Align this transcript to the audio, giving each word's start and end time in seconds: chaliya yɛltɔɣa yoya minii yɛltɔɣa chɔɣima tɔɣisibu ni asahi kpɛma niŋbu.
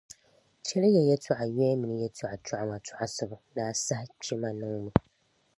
chaliya 0.67 1.01
yɛltɔɣa 1.09 1.45
yoya 1.55 1.75
minii 1.79 2.01
yɛltɔɣa 2.03 2.35
chɔɣima 2.45 2.77
tɔɣisibu 2.85 3.35
ni 3.53 3.61
asahi 3.71 4.05
kpɛma 4.21 4.49
niŋbu. 4.59 4.89